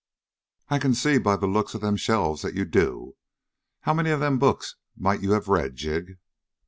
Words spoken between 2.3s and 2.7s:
that you